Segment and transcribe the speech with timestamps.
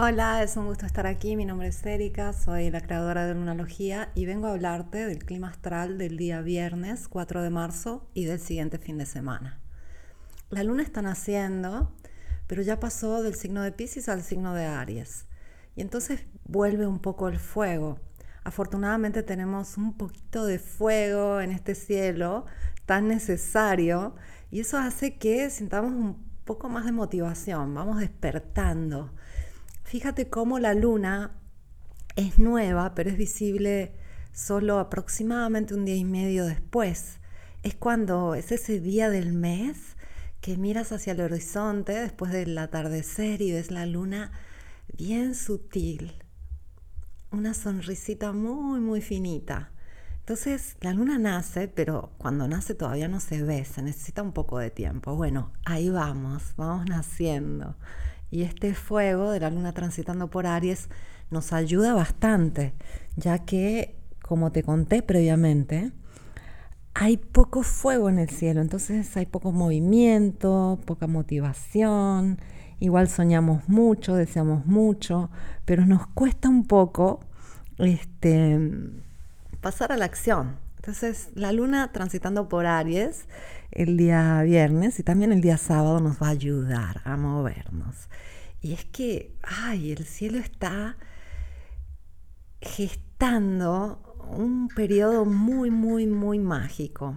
[0.00, 1.34] Hola, es un gusto estar aquí.
[1.34, 5.48] Mi nombre es Erika, soy la creadora de Lunalogía y vengo a hablarte del clima
[5.48, 9.60] astral del día viernes 4 de marzo y del siguiente fin de semana.
[10.50, 11.92] La luna está naciendo,
[12.46, 15.26] pero ya pasó del signo de Pisces al signo de Aries.
[15.74, 17.98] Y entonces vuelve un poco el fuego.
[18.44, 22.46] Afortunadamente tenemos un poquito de fuego en este cielo
[22.86, 24.14] tan necesario
[24.52, 29.12] y eso hace que sintamos un poco más de motivación, vamos despertando
[29.88, 31.30] Fíjate cómo la luna
[32.14, 33.94] es nueva, pero es visible
[34.34, 37.20] solo aproximadamente un día y medio después.
[37.62, 39.96] Es cuando es ese día del mes
[40.42, 44.30] que miras hacia el horizonte después del atardecer y ves la luna
[44.92, 46.22] bien sutil,
[47.30, 49.72] una sonrisita muy, muy finita.
[50.18, 54.58] Entonces la luna nace, pero cuando nace todavía no se ve, se necesita un poco
[54.58, 55.16] de tiempo.
[55.16, 57.74] Bueno, ahí vamos, vamos naciendo.
[58.30, 60.88] Y este fuego de la luna transitando por Aries
[61.30, 62.74] nos ayuda bastante,
[63.16, 65.92] ya que, como te conté previamente,
[66.94, 72.40] hay poco fuego en el cielo, entonces hay poco movimiento, poca motivación,
[72.80, 75.30] igual soñamos mucho, deseamos mucho,
[75.64, 77.20] pero nos cuesta un poco
[77.78, 78.58] este,
[79.60, 80.56] pasar a la acción.
[80.88, 83.26] Entonces, la luna transitando por Aries
[83.72, 88.08] el día viernes y también el día sábado nos va a ayudar a movernos.
[88.62, 90.96] Y es que, ay, el cielo está
[92.62, 97.16] gestando un periodo muy, muy, muy mágico.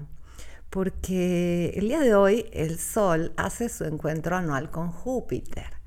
[0.70, 5.78] Porque el día de hoy el Sol hace su encuentro anual con Júpiter.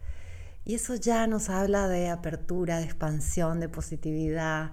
[0.64, 4.72] Y eso ya nos habla de apertura, de expansión, de positividad,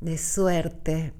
[0.00, 1.14] de suerte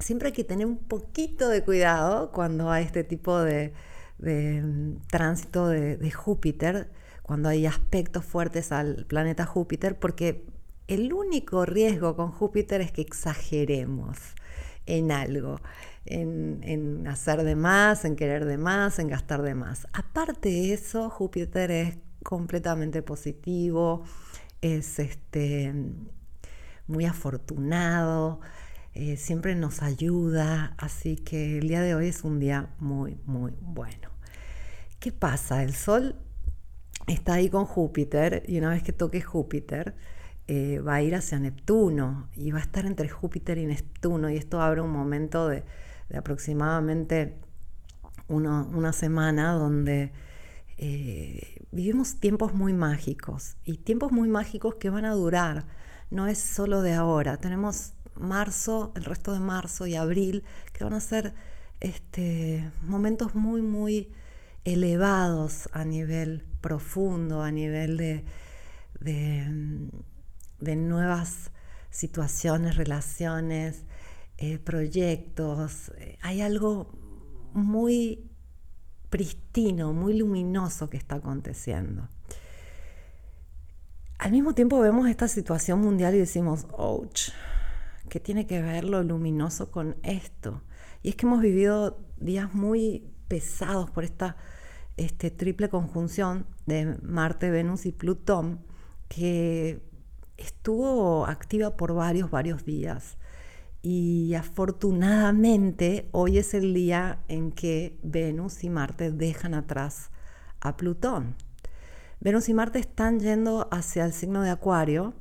[0.00, 3.72] siempre hay que tener un poquito de cuidado cuando hay este tipo de,
[4.18, 6.90] mm, tránsito de, Júpiter,
[7.22, 10.46] cuando hay aspectos fuertes al planeta Júpiter, porque
[10.88, 14.18] el único riesgo con Júpiter es que exageremos
[14.86, 15.60] en algo,
[16.04, 19.88] en, en, hacer de más, en querer de más, en gastar de más.
[19.92, 24.04] Aparte de eso, Júpiter es completamente positivo,
[24.60, 25.72] es este,
[26.86, 28.40] muy afortunado,
[28.98, 33.52] eh, siempre nos ayuda, así que el día de hoy es un día muy, muy
[33.60, 34.08] bueno.
[34.98, 35.62] ¿Qué pasa?
[35.62, 36.16] El Sol
[37.06, 39.94] está ahí con Júpiter y una vez que toque Júpiter
[40.48, 44.36] eh, va a ir hacia Neptuno y va a estar entre Júpiter y Neptuno y
[44.38, 45.64] esto abre un momento de,
[46.16, 47.38] aproximadamente
[48.28, 50.10] una semana donde
[50.78, 55.66] eh, vivimos tiempos muy mágicos y tiempos muy mágicos que van a durar,
[56.10, 60.94] no es solo de ahora, tenemos marzo, el resto de marzo y abril, que van
[60.94, 61.34] a ser
[61.80, 64.12] este, momentos muy, muy
[64.64, 68.24] elevados a nivel profundo, a nivel de,
[69.00, 71.50] de, nuevas
[71.90, 73.84] situaciones, relaciones,
[74.38, 75.92] eh, proyectos.
[76.22, 76.90] Hay algo
[77.52, 78.28] muy
[79.10, 82.08] pristino, muy luminoso que está aconteciendo.
[84.18, 87.30] Al mismo tiempo vemos esta situación mundial y decimos, ouch,
[88.16, 90.62] ¿Qué tiene que ver lo luminoso con esto?
[91.02, 94.38] Y es que hemos vivido días muy pesados por esta
[94.96, 98.64] este, triple conjunción de Marte, Venus y Plutón,
[99.10, 99.82] que
[100.38, 103.18] estuvo activa por varios, varios días.
[103.82, 110.10] Y afortunadamente hoy es el día en que Venus y Marte dejan atrás
[110.60, 111.34] a Plutón.
[112.20, 115.12] Venus y Marte están yendo hacia el signo de Acuario,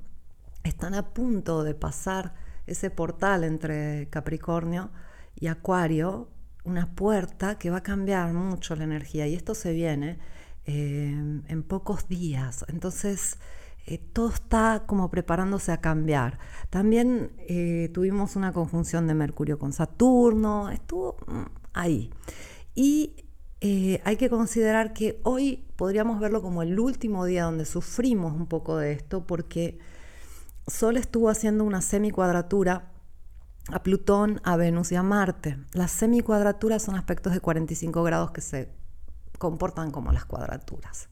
[0.63, 4.91] están a punto de pasar ese portal entre Capricornio
[5.35, 6.29] y Acuario,
[6.63, 10.17] una puerta que va a cambiar mucho la energía y esto se viene
[10.65, 11.13] eh,
[11.47, 12.65] en pocos días.
[12.67, 13.37] Entonces,
[13.85, 16.39] eh, todo está como preparándose a cambiar.
[16.71, 22.11] También eh, tuvimos una conjunción de Mercurio con Saturno, estuvo mm, ahí.
[22.73, 23.21] Y
[24.03, 28.77] hay que considerar que hoy podríamos verlo como el último día donde sufrimos un poco
[28.77, 29.79] de esto porque
[30.67, 32.91] Sol estuvo haciendo una semicuadratura
[33.67, 35.57] a Plutón, a Venus y a Marte.
[35.73, 38.69] Las semicuadraturas son aspectos de 45 grados que se
[39.37, 41.09] comportan como las cuadraturas.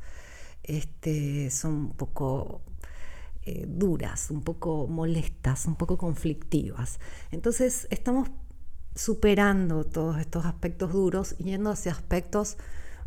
[0.64, 2.62] Este, son un poco
[3.44, 7.00] eh, duras, un poco molestas, un poco conflictivas.
[7.32, 8.30] Entonces estamos
[8.96, 12.58] superando todos estos aspectos duros yendo hacia aspectos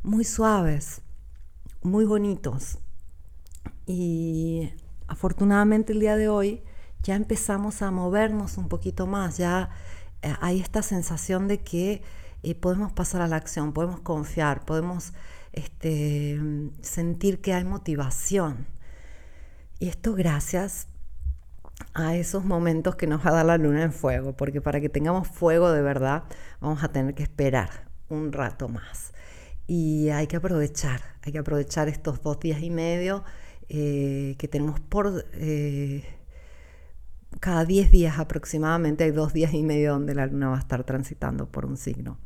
[0.03, 1.01] muy suaves,
[1.83, 2.79] muy bonitos.
[3.87, 4.73] Y
[5.09, 6.63] afortunadamente el día de hoy
[7.03, 9.71] ya empezamos a movernos un poquito más, ya
[10.23, 12.03] eh, hay esta sensación de que
[12.43, 15.13] eh, podemos pasar a la acción, podemos confiar, podemos
[15.53, 16.41] este,
[16.81, 18.67] sentir que hay motivación.
[19.79, 20.89] Y esto gracias
[21.95, 24.89] a esos momentos que nos va a dar la luna en fuego, porque para que
[24.89, 26.25] tengamos fuego de verdad
[26.61, 29.13] vamos a tener que esperar un rato más.
[29.67, 33.25] Y hay que aprovechar, hay que aprovechar estos dos días y medio
[33.69, 35.27] eh, que tenemos por...
[35.35, 36.05] Eh,
[37.41, 40.85] cada 10 días aproximadamente hay dos días y medio donde la luna va a estar
[40.85, 42.19] transitando por un signo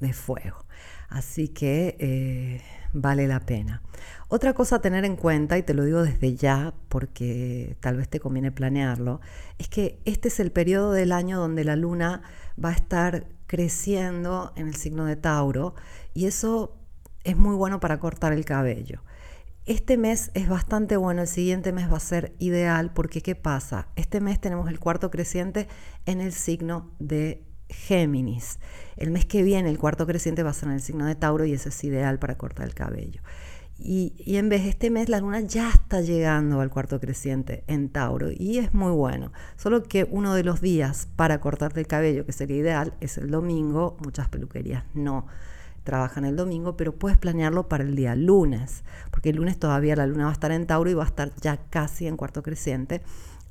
[0.00, 0.66] de fuego.
[1.08, 2.62] Así que eh,
[2.92, 3.82] vale la pena.
[4.28, 8.08] Otra cosa a tener en cuenta, y te lo digo desde ya porque tal vez
[8.08, 9.20] te conviene planearlo,
[9.58, 12.22] es que este es el periodo del año donde la luna
[12.62, 15.74] va a estar creciendo en el signo de Tauro
[16.14, 16.76] y eso
[17.22, 19.02] es muy bueno para cortar el cabello.
[19.66, 23.88] Este mes es bastante bueno, el siguiente mes va a ser ideal porque ¿qué pasa?
[23.96, 25.66] Este mes tenemos el cuarto creciente
[26.06, 28.60] en el signo de Géminis.
[28.96, 31.44] El mes que viene el cuarto creciente va a ser en el signo de Tauro
[31.46, 33.22] y ese es ideal para cortar el cabello.
[33.76, 37.88] Y, en vez de este mes la luna ya está llegando al cuarto creciente en
[37.88, 39.32] Tauro y es muy bueno.
[39.56, 43.32] Solo que uno de los días para cortarte el cabello, que sería ideal, es el
[43.32, 43.96] domingo.
[44.00, 45.26] Muchas peluquerías no
[45.86, 50.06] trabajan el domingo, pero puedes planearlo para el día lunes, porque el lunes todavía la
[50.06, 53.00] luna va a estar en Tauro y va a estar ya casi en cuarto creciente.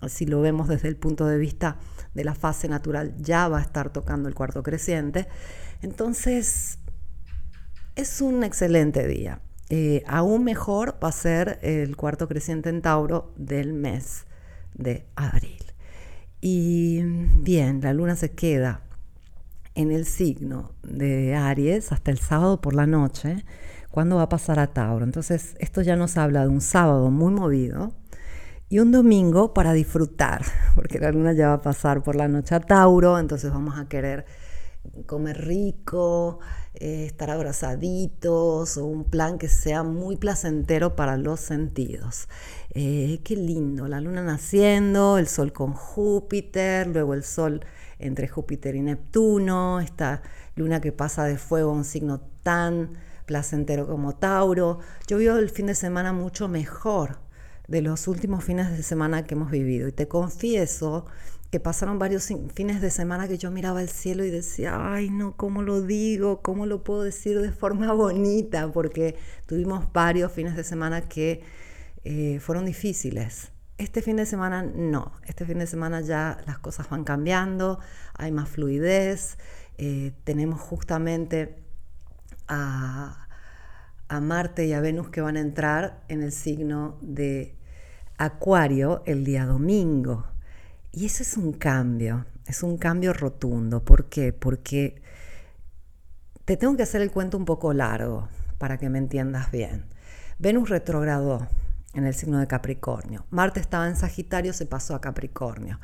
[0.07, 1.77] Si lo vemos desde el punto de vista
[2.13, 5.27] de la fase natural, ya va a estar tocando el cuarto creciente.
[5.81, 6.77] Entonces,
[7.95, 9.41] es un excelente día.
[9.69, 14.25] Eh, aún mejor va a ser el cuarto creciente en Tauro del mes
[14.75, 15.63] de abril.
[16.39, 18.84] Y bien, la luna se queda
[19.75, 23.45] en el signo de Aries hasta el sábado por la noche,
[23.91, 25.05] cuando va a pasar a Tauro.
[25.05, 27.93] Entonces, esto ya nos habla de un sábado muy movido
[28.67, 30.43] y un domingo para disfrutar,
[30.75, 33.87] porque la luna ya va a pasar por la noche a Tauro, entonces vamos a
[33.87, 34.25] querer
[35.05, 36.39] comer rico,
[36.75, 42.27] eh, estar abrazaditos o un plan que sea muy placentero para los sentidos.
[42.73, 47.61] Eh, qué lindo, la luna naciendo, el sol con Júpiter, luego el sol
[47.99, 50.21] entre Júpiter y Neptuno, esta
[50.55, 52.93] luna que pasa de fuego a un signo tan
[53.25, 54.79] placentero como Tauro.
[55.07, 57.19] Yo veo el fin de semana mucho mejor
[57.67, 61.05] de los últimos fines de semana que hemos vivido y te confieso
[61.51, 65.37] que pasaron varios fines de semana que yo miraba el cielo y decía, ay no,
[65.37, 66.41] ¿cómo lo digo?
[66.41, 68.71] ¿Cómo lo puedo decir de forma bonita?
[68.71, 69.15] Porque
[69.45, 71.41] tuvimos varios fines de semana que
[72.03, 73.51] eh, fueron difíciles.
[73.77, 77.79] Este fin de semana no, este fin de semana ya las cosas van cambiando,
[78.13, 79.37] hay más fluidez,
[79.77, 81.61] eh, tenemos justamente
[82.47, 83.27] a,
[84.07, 87.57] a Marte y a Venus que van a entrar en el signo de
[88.17, 90.25] Acuario el día domingo.
[90.93, 93.83] Y ese es un cambio, es un cambio rotundo.
[93.83, 94.31] ¿Por qué?
[94.31, 95.01] Porque
[96.45, 99.85] te tengo que hacer el cuento un poco largo para que me entiendas bien.
[100.39, 101.47] Venus retrogradó
[101.95, 103.25] en el signo de Capricornio.
[103.29, 105.79] Marte estaba en Sagitario, se pasó a Capricornio.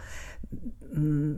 [0.93, 1.35] Mm,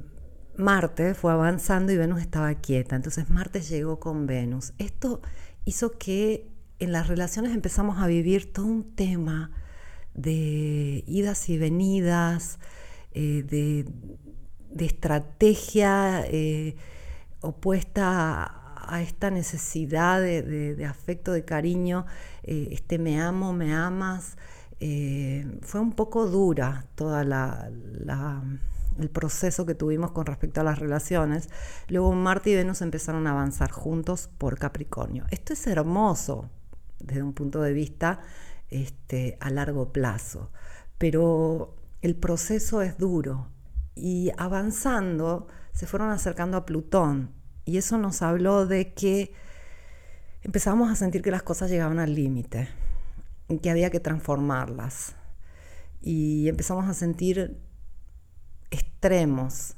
[0.57, 2.95] Marte fue avanzando y Venus estaba quieta.
[2.95, 4.73] Entonces Marte llegó con Venus.
[4.77, 5.21] Esto
[5.65, 9.51] hizo que en las relaciones empezamos a vivir todo un tema
[10.13, 12.59] de idas y venidas,
[13.13, 16.75] eh, de, estrategia eh,
[17.41, 22.05] opuesta a, esta necesidad de, afecto, de cariño,
[22.43, 24.37] eh, este me amo, me amas,
[24.79, 27.21] eh, fue un poco dura toda
[28.99, 31.49] el proceso que tuvimos con respecto a las relaciones.
[31.87, 35.25] Luego Marte y Venus empezaron a avanzar juntos por Capricornio.
[35.31, 36.49] Esto es hermoso
[36.99, 38.19] desde un punto de vista
[38.69, 40.51] este, a largo plazo,
[40.97, 43.49] pero el proceso es duro
[43.95, 47.31] y avanzando se fueron acercando a Plutón
[47.65, 49.33] y eso nos habló de que
[50.41, 52.69] empezamos a sentir que las cosas llegaban al límite
[53.59, 55.15] que había que transformarlas.
[56.01, 57.57] Y empezamos a sentir
[58.71, 59.75] extremos.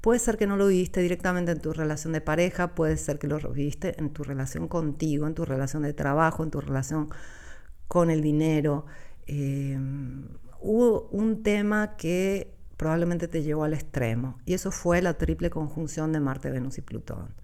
[0.00, 3.26] Puede ser que no lo viviste directamente en tu relación de pareja, puede ser que
[3.26, 7.08] lo viviste en tu relación contigo, en tu relación de trabajo, en tu relación
[7.88, 8.84] con el dinero.
[9.26, 9.78] Eh,
[10.60, 16.12] hubo un tema que probablemente te llevó al extremo y eso fue la triple conjunción
[16.12, 17.34] de Marte, Venus y Plutón.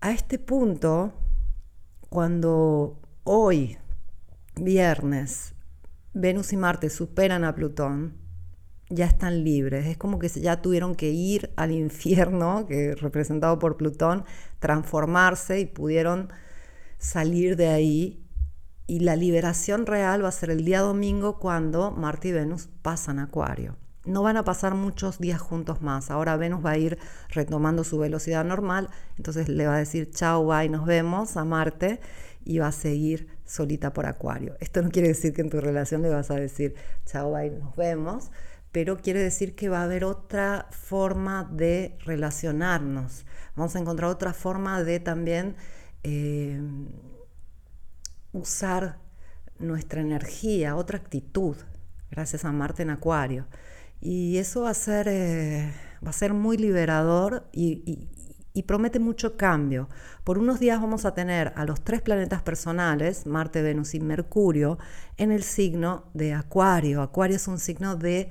[0.00, 1.12] A este punto,
[2.08, 3.78] cuando hoy
[4.56, 5.54] viernes
[6.14, 8.14] Venus y Marte superan a Plutón,
[8.90, 9.86] ya están libres.
[9.86, 14.24] Es como que ya tuvieron que ir al infierno, que representado por Plutón,
[14.58, 16.28] transformarse y pudieron
[16.98, 18.18] salir de ahí.
[18.86, 23.18] Y la liberación real va a ser el día domingo cuando Marte y Venus pasan
[23.18, 23.76] a Acuario.
[24.04, 26.10] No van a pasar muchos días juntos más.
[26.10, 26.98] Ahora Venus va a ir
[27.30, 32.00] retomando su velocidad normal, entonces le va a decir chao, bye, nos vemos a Marte
[32.44, 34.56] y va a seguir solita por Acuario.
[34.60, 37.76] Esto no quiere decir que en tu relación le vas a decir, chao, bye, nos
[37.76, 38.30] vemos,
[38.72, 43.26] pero quiere decir que va a haber otra forma de relacionarnos.
[43.54, 45.56] Vamos a encontrar otra forma de también
[46.02, 46.60] eh,
[48.32, 48.98] usar
[49.58, 51.56] nuestra energía, otra actitud,
[52.10, 53.46] gracias a Marte en Acuario.
[54.00, 55.72] Y eso va a ser, eh,
[56.04, 58.08] va a ser muy liberador y, y
[58.60, 59.88] promete mucho cambio.
[60.24, 64.78] Por unos días vamos a tener a los tres planetas personales, Marte, Venus y Mercurio,
[65.16, 67.00] en el signo de Acuario.
[67.00, 68.28] Acuario es un signo de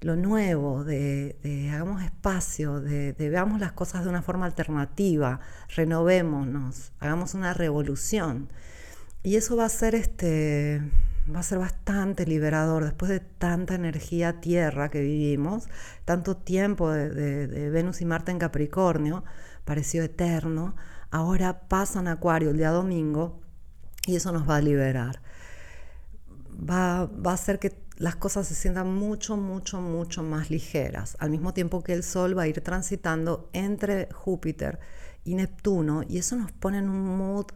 [0.00, 5.40] lo nuevo, de, hagamos espacio, de, veamos las cosas de una forma alternativa,
[5.74, 8.50] renovémonos, hagamos una revolución.
[9.22, 10.82] Y eso va a ser este
[11.34, 15.68] va a ser bastante liberador después de tanta energía tierra que vivimos,
[16.04, 19.24] tanto tiempo de Venus y Marte en Capricornio
[19.64, 20.76] pareció eterno,
[21.10, 23.40] ahora pasan Acuario el día domingo
[24.06, 25.20] y eso nos va a liberar.
[26.58, 31.30] Va, va a hacer que las cosas se sientan mucho, mucho, mucho más ligeras, al
[31.30, 34.78] mismo tiempo que el Sol va a ir transitando entre Júpiter
[35.24, 37.46] y Neptuno y eso nos pone en un mood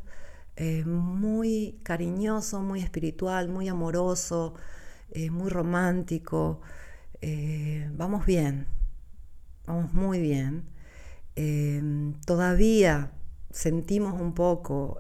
[0.57, 4.55] eh, muy cariñoso, muy espiritual, muy amoroso,
[5.11, 6.61] eh, muy romántico.
[7.23, 8.67] Eh, vamos bien,
[9.67, 10.69] vamos muy bien.
[12.27, 13.13] Todavía
[13.51, 14.99] sentimos un poco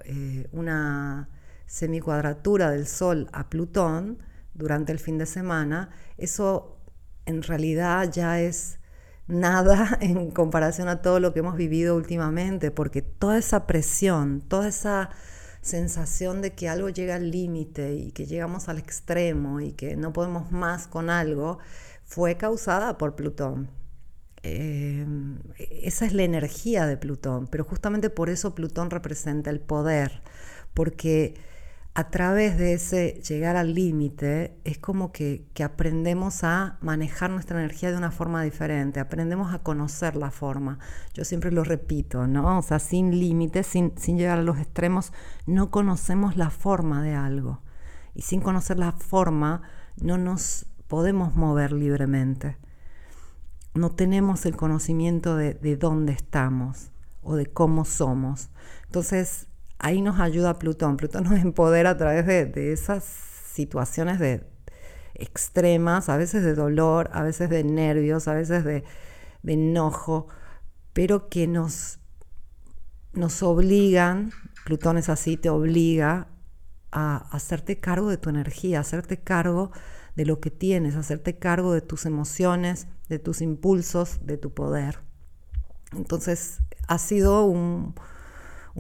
[0.53, 1.29] una
[1.67, 4.19] semicuadratura del Sol a Plutón
[4.55, 6.79] durante el fin de semana, eso
[7.27, 8.81] en realidad ya es
[9.27, 14.69] nada en comparación a todo lo que hemos vivido últimamente, porque toda esa presión, toda
[14.69, 15.11] esa
[15.63, 20.13] sensación de que algo llega al límite y que llegamos al extremo y que no
[20.13, 21.59] podemos más con algo,
[22.05, 23.69] fue causada por Plutón.
[24.43, 30.23] Em, esa es la energía de Plutón, pero justamente por eso Plutón representa el poder,
[30.75, 31.35] porque
[31.95, 37.91] a través de ese llegar al límite es como que, aprendemos a manejar nuestra energía
[37.91, 40.79] de una forma diferente, aprendemos a conocer la forma.
[41.13, 42.59] Yo siempre lo repito, ¿no?
[42.59, 45.13] O sea, sin límites, sin, sin llegar a los extremos,
[45.47, 47.63] no conocemos la forma de algo.
[48.15, 49.63] Y sin conocer la forma,
[50.01, 52.57] no nos podemos mover libremente
[53.75, 56.91] no tenemos el conocimiento de, dónde estamos
[57.23, 58.51] o de cómo somos.
[58.87, 59.47] Entonces,
[59.81, 60.97] ahí nos ayuda Plutón.
[60.97, 64.47] Plutón nos empodera a través de, esas situaciones de
[65.15, 68.85] extremas, a veces de dolor, a veces de nervios, a veces de,
[69.45, 70.29] enojo,
[70.93, 71.99] pero que nos,
[73.13, 74.31] nos obligan,
[74.65, 76.29] Plutón es así, te obliga
[76.93, 79.73] a hacerte cargo de tu energía, a hacerte cargo
[80.17, 84.99] de lo que tienes, hacerte cargo de tus emociones, de tus impulsos, de tu poder.
[85.93, 87.45] Entonces ha sido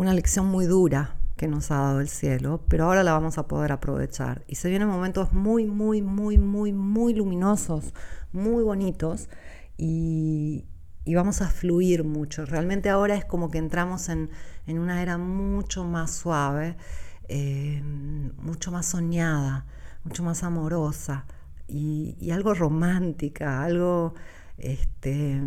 [0.00, 3.46] una lección muy dura que nos ha dado el cielo, pero ahora la vamos a
[3.46, 4.42] poder aprovechar.
[4.46, 7.92] Y se vienen momentos muy, muy, muy, muy, muy luminosos,
[8.32, 9.28] muy bonitos
[9.76, 10.64] y,
[11.06, 12.46] vamos a fluir mucho.
[12.46, 14.30] Realmente ahora es como que entramos en,
[14.66, 16.76] una era mucho más suave,
[17.28, 19.66] eh, mucho más soñada,
[20.04, 21.26] mucho más amorosa
[21.68, 24.14] y, algo romántica, algo
[24.56, 25.42] este,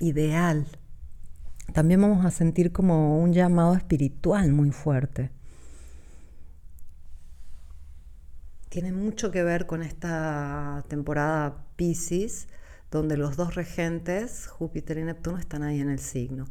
[0.00, 0.66] ideal.
[1.72, 5.30] También vamos a sentir como un llamado espiritual muy fuerte.
[8.68, 12.48] Tiene mucho que ver con esta temporada Pisces,
[12.90, 16.46] donde los dos regentes, Júpiter y Neptuno, están ahí en el signo.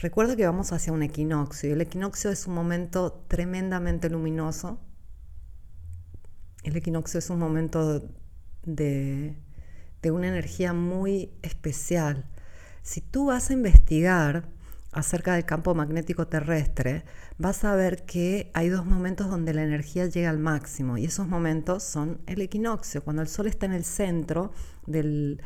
[0.00, 4.80] Recuerda que vamos hacia un equinoccio el equinoccio es un momento tremendamente luminoso.
[6.64, 8.02] El equinoccio es un momento
[8.64, 9.36] de,
[10.04, 12.24] una energía muy especial.
[12.84, 14.44] Si tú vas a investigar
[14.92, 17.02] acerca del campo magnético terrestre,
[17.38, 21.26] vas a ver que hay dos momentos donde la energía llega al máximo y esos
[21.26, 24.52] momentos son el equinoccio, cuando el Sol está en el centro
[24.86, 25.42] del,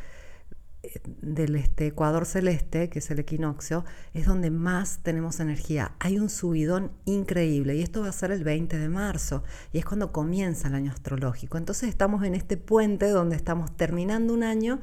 [1.22, 5.92] del este, ecuador celeste, que es el equinoccio, es donde más tenemos energía.
[6.00, 9.84] Hay un subidón increíble y esto va a ser el 20 de marzo y es
[9.84, 11.56] cuando comienza el año astrológico.
[11.56, 14.80] Entonces estamos en este puente donde estamos terminando un año.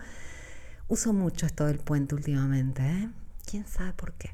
[0.87, 3.09] Uso mucho esto del puente últimamente, ¿eh?
[3.49, 4.29] ¿Quién sabe por qué?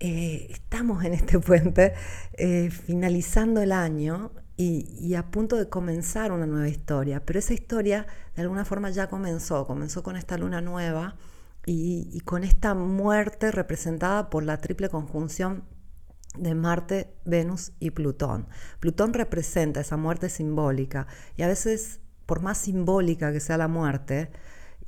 [0.00, 1.92] Eh, estamos en este puente
[2.32, 8.06] eh, finalizando el año y, a punto de comenzar una nueva historia, pero esa historia
[8.34, 11.16] de alguna forma ya comenzó, comenzó con esta luna nueva
[11.64, 15.64] y, con esta muerte representada por la triple conjunción
[16.36, 18.48] de Marte, Venus y Plutón.
[18.80, 21.06] Plutón representa esa muerte simbólica
[21.36, 24.30] y a veces, por más simbólica que sea la muerte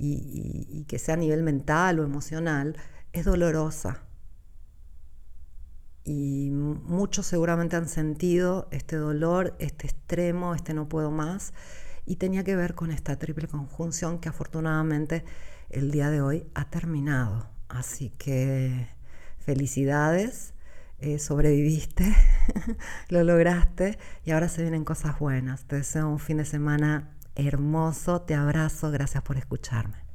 [0.00, 2.76] y que sea a nivel mental o emocional,
[3.12, 4.04] es dolorosa
[6.04, 11.52] y muchos seguramente han sentido este dolor, este extremo, este no puedo más,
[12.06, 15.24] y tenía que ver con esta triple conjunción que afortunadamente
[15.68, 17.48] el día de hoy ha terminado.
[17.68, 18.88] Así que
[19.38, 20.54] felicidades,
[20.98, 22.12] eh, sobreviviste,
[23.08, 25.64] lo lograste y ahora se vienen cosas buenas.
[25.64, 30.09] Te deseo un fin de semana hermoso, te abrazo, gracias por escucharme.